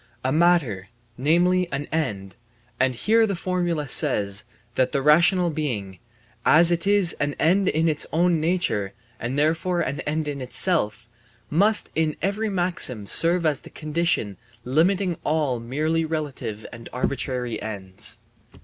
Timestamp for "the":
3.27-3.35, 4.93-5.01, 13.61-13.69